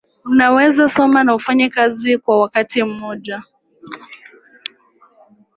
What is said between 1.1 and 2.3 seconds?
na ufanye kazi